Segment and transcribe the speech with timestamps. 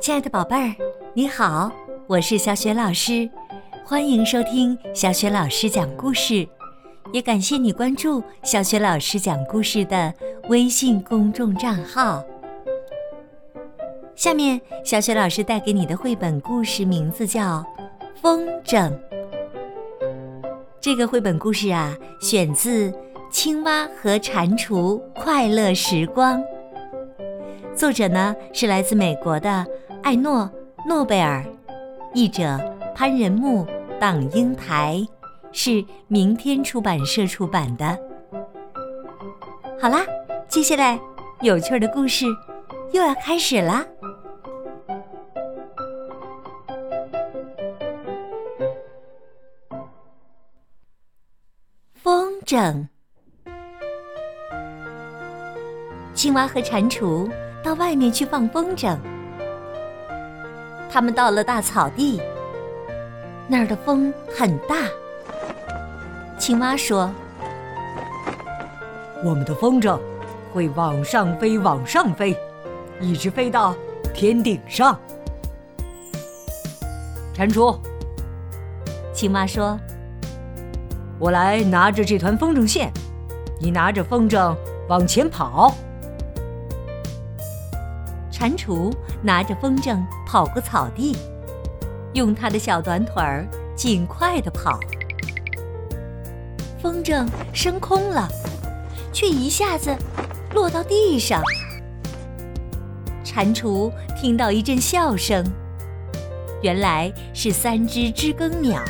[0.00, 0.74] 亲爱的宝贝儿，
[1.14, 1.72] 你好，
[2.06, 3.28] 我是小雪老师，
[3.84, 6.46] 欢迎收听小雪老师讲故事，
[7.12, 10.14] 也感谢你关注小雪老师讲故事的
[10.48, 12.24] 微信公众账号。
[14.14, 17.42] 下面，小雪老师带给你的绘本故事名字叫
[18.20, 18.90] 《风筝》。
[20.86, 22.88] 这个绘本故事啊，选自
[23.28, 26.40] 《青蛙和蟾蜍快乐时光》，
[27.74, 29.66] 作者呢是来自美国的。
[30.04, 30.48] 艾诺·
[30.88, 31.44] 诺贝尔，
[32.14, 32.60] 译者
[32.94, 33.66] 潘仁木、
[33.98, 35.04] 党英台，
[35.50, 37.98] 是明天出版社出版的。
[39.80, 40.06] 好啦，
[40.46, 41.00] 接下来
[41.40, 42.26] 有趣的故事
[42.92, 43.84] 又要开始啦。
[52.56, 52.86] 风筝，
[56.14, 57.30] 青蛙和蟾蜍
[57.62, 58.96] 到外面去放风筝。
[60.90, 62.18] 他们到了大草地，
[63.46, 64.76] 那儿的风很大。
[66.38, 67.12] 青蛙说
[69.22, 70.00] ：“我们的风筝
[70.54, 72.34] 会往上飞，往上飞，
[73.00, 73.76] 一直飞到
[74.14, 74.98] 天顶上。”
[77.36, 77.78] 蟾蜍，
[79.12, 79.78] 青蛙说
[81.18, 82.92] ：“我来拿着这团风筝线，
[83.60, 84.54] 你拿着风筝
[84.88, 85.74] 往前跑。”
[88.30, 91.16] 蟾蜍拿着风筝跑过草地，
[92.12, 94.78] 用它的小短腿儿尽快地跑。
[96.78, 98.28] 风筝升空了，
[99.10, 99.96] 却一下子
[100.52, 101.42] 落到地上。
[103.24, 105.42] 蟾蜍听到一阵笑声，
[106.62, 108.82] 原来是三只知更鸟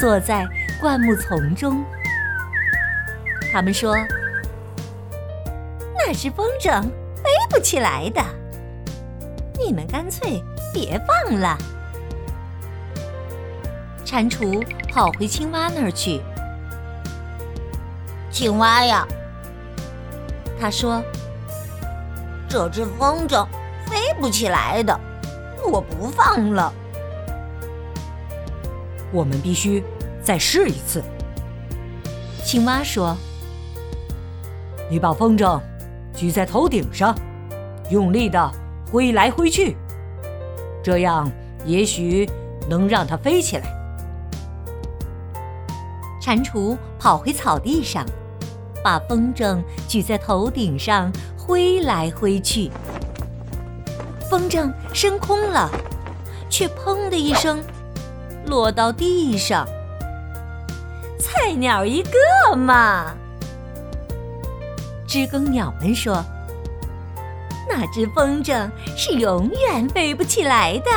[0.00, 0.44] 坐在
[0.82, 1.84] 灌木丛中。
[3.52, 3.94] 他们说
[5.94, 8.20] ：“那只风筝飞不起来的。”
[9.56, 10.42] 你们干脆
[10.74, 11.56] 别放了。
[14.04, 16.20] 蟾蜍跑回青蛙那儿去。
[18.32, 19.06] 青蛙呀，
[20.60, 21.00] 他说
[22.50, 23.46] ：“这只风筝
[23.86, 24.98] 飞不起来的，
[25.64, 26.74] 我不放了。
[29.12, 29.84] 我们必须
[30.22, 31.02] 再试一次。”
[32.44, 33.16] 青蛙说
[34.90, 35.60] ：“你把风筝
[36.14, 37.14] 举在头顶上，
[37.90, 38.50] 用力的。”
[38.92, 39.74] 挥来挥去，
[40.84, 41.26] 这样
[41.64, 42.28] 也许
[42.68, 43.64] 能让它飞起来。
[46.20, 48.04] 蟾蜍跑回草地上，
[48.84, 52.70] 把风筝举在头顶上，挥来挥去。
[54.28, 55.70] 风筝升空了，
[56.50, 57.62] 却砰的一声
[58.44, 59.66] 落到地上。
[61.22, 63.14] 菜鸟一个嘛！
[65.06, 66.22] 知更鸟们说。
[67.68, 70.90] 那只风筝是永远飞不起来的。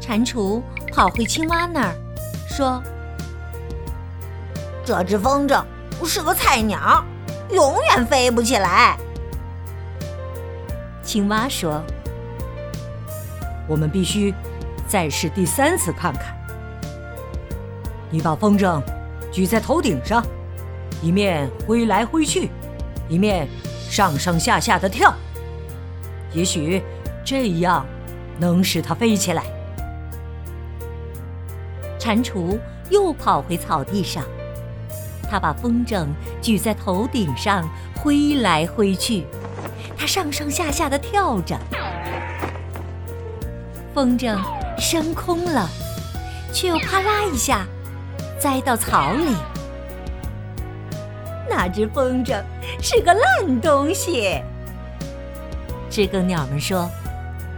[0.00, 1.94] 蟾蜍跑回青蛙那儿，
[2.48, 2.82] 说
[4.82, 5.62] ：“这只风筝
[6.04, 7.04] 是个菜鸟，
[7.50, 8.96] 永远飞不起来。”
[11.04, 11.82] 青蛙说
[13.68, 14.34] ：“我们必须
[14.88, 16.34] 再试第三次看看。
[18.10, 18.82] 你把风筝
[19.32, 20.24] 举在头顶上，
[21.02, 22.50] 一面挥来挥去，
[23.08, 23.48] 一面……”
[23.88, 25.14] 上上下下的跳，
[26.32, 26.82] 也许
[27.24, 27.86] 这样
[28.36, 29.44] 能使它飞起来。
[31.96, 32.58] 蟾蜍
[32.90, 34.24] 又跑回草地上，
[35.30, 36.04] 它把风筝
[36.42, 37.66] 举在头顶上，
[38.02, 39.24] 挥来挥去，
[39.96, 41.56] 它上上下下的跳着。
[43.94, 44.36] 风筝
[44.76, 45.70] 升空了，
[46.52, 47.64] 却又啪啦一下
[48.38, 49.34] 栽到草里。
[51.48, 52.42] 那只风筝
[52.82, 54.42] 是个烂东西，
[55.88, 56.90] 知更鸟们说：“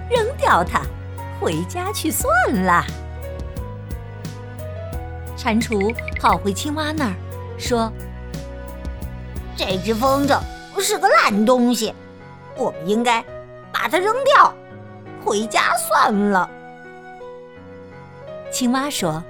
[0.09, 0.83] 扔掉它，
[1.41, 2.31] 回家去算
[2.65, 2.85] 了。”
[5.37, 7.15] 蟾蜍跑回青蛙那儿，
[7.59, 7.93] 说
[9.57, 10.39] ：“这只风筝
[10.81, 11.95] 是个烂东西，
[12.57, 13.25] 我们应该
[13.73, 14.53] 把它扔掉，
[15.25, 16.49] 回家算了。”
[18.53, 19.23] 青蛙说：“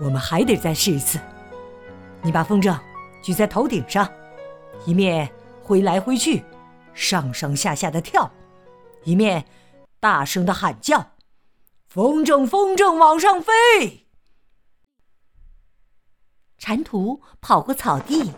[0.00, 1.20] 我们还得再试一次。”
[2.22, 2.76] 你把风筝
[3.22, 4.10] 举在头顶上，
[4.84, 5.30] 一面
[5.62, 6.44] 挥来挥去，
[6.92, 8.32] 上上下下的跳，
[9.04, 9.44] 一面
[10.00, 11.12] 大声的喊叫
[11.88, 14.06] ：“风筝，风筝，往上飞！”
[16.58, 18.32] 蟾蜍跑过草地，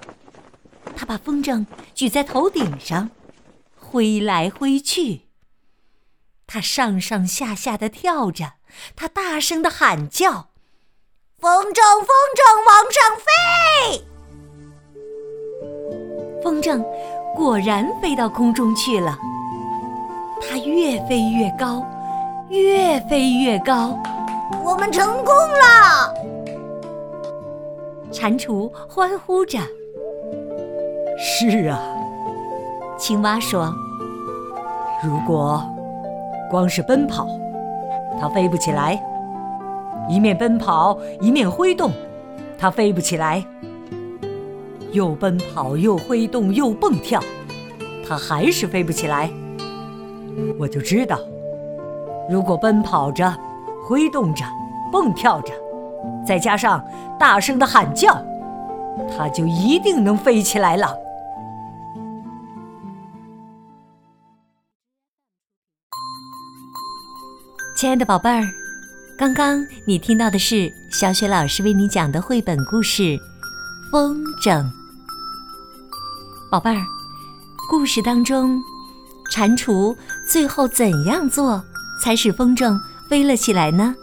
[0.95, 1.65] 他把风筝
[1.95, 3.09] 举在头顶上，
[3.75, 5.23] 挥来挥去，
[6.47, 8.57] 他上上下下的跳着，
[8.95, 10.50] 他大声的喊叫
[11.41, 13.25] ：“风筝，风筝往上飞。
[16.43, 16.85] 风筝
[17.35, 19.19] 果然飞到空中去了，
[20.43, 21.83] 它越飞越高，
[22.51, 23.99] 越飞越高。
[24.63, 26.13] 我们成功了！
[28.13, 29.59] 蟾蜍欢呼着。
[31.19, 31.81] 是啊，
[32.99, 33.75] 青蛙说
[35.03, 35.65] ：“如果
[36.51, 37.27] 光是奔跑，
[38.21, 39.01] 它飞不起来；
[40.11, 41.93] 一面奔跑一面挥动，
[42.59, 43.43] 它飞不起来；
[44.93, 47.23] 又奔跑又挥动又蹦跳，
[48.07, 49.31] 它还是飞不起来。
[50.59, 51.19] 我就知道，
[52.29, 53.35] 如果奔跑着……”
[53.83, 54.45] 挥动着，
[54.93, 55.53] 蹦跳着，
[56.25, 56.85] 再加上
[57.19, 58.15] 大声的喊叫，
[59.11, 60.97] 它就一定能飞起来了。
[67.77, 68.45] 亲爱的宝贝儿，
[69.21, 73.03] 刚刚你听到的是小雪老师为你讲的绘本故事
[73.93, 74.63] 《风筝》。
[76.51, 76.83] 宝贝儿，
[77.69, 78.59] 故事当中，
[79.31, 79.95] 蟾蜍
[80.27, 81.63] 最后怎样做
[82.03, 82.81] 才使风筝？
[83.11, 83.95] 飞了起来呢。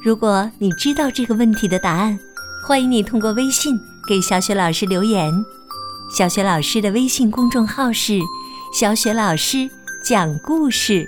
[0.00, 2.16] 如果你知道这个问题的答案，
[2.64, 3.76] 欢迎你通过微信
[4.08, 5.34] 给小雪老师留言。
[6.16, 8.20] 小雪老师的微信公众号是
[8.72, 9.68] “小雪老师
[10.04, 11.04] 讲故事”。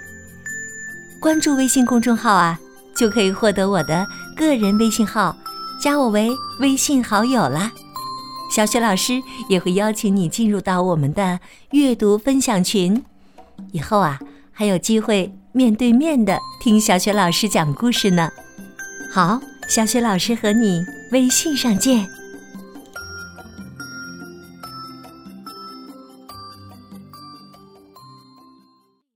[1.22, 2.58] 关注微信公众号啊，
[2.96, 4.06] 就可以获得我的
[4.36, 5.36] 个人微信号，
[5.82, 7.72] 加我为微信好友啦。
[8.54, 11.40] 小雪老师也会邀请你进入到我们的
[11.70, 13.04] 阅读分享群，
[13.72, 14.18] 以后啊
[14.52, 15.34] 还有机会。
[15.52, 18.30] 面对面的听小雪老师讲故事呢。
[19.10, 22.08] 好，小雪老师和你微信上见。